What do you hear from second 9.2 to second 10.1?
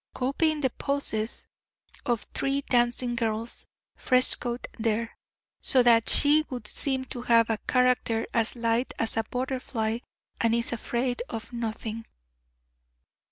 butterfly's,